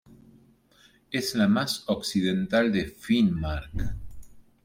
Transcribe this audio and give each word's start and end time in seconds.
Es 1.11 1.35
la 1.35 1.47
más 1.47 1.83
occidental 1.85 2.71
de 2.71 2.85
Finnmark. 2.87 3.93